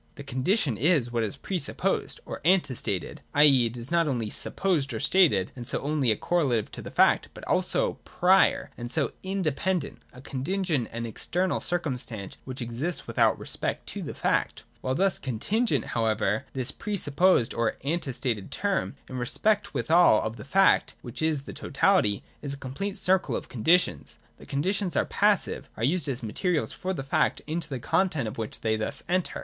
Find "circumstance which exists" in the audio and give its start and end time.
11.59-13.05